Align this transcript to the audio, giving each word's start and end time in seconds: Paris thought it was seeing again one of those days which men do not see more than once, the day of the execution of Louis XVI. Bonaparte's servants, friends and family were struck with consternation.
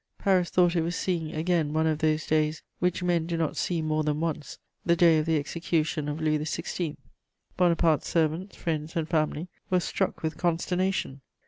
Paris 0.17 0.49
thought 0.49 0.75
it 0.75 0.81
was 0.81 0.95
seeing 0.95 1.31
again 1.31 1.73
one 1.73 1.85
of 1.85 1.99
those 1.99 2.25
days 2.25 2.63
which 2.79 3.03
men 3.03 3.27
do 3.27 3.37
not 3.37 3.55
see 3.55 3.83
more 3.83 4.03
than 4.03 4.19
once, 4.19 4.57
the 4.83 4.95
day 4.95 5.19
of 5.19 5.27
the 5.27 5.37
execution 5.37 6.09
of 6.09 6.19
Louis 6.19 6.39
XVI. 6.39 6.95
Bonaparte's 7.55 8.07
servants, 8.07 8.55
friends 8.55 8.95
and 8.95 9.07
family 9.07 9.47
were 9.69 9.79
struck 9.79 10.23
with 10.23 10.37
consternation. 10.37 11.21